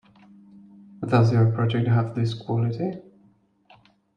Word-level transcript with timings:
Does 1.07 1.31
your 1.31 1.51
project 1.51 1.87
have 1.87 2.15
this 2.15 2.33
quality? 2.33 2.93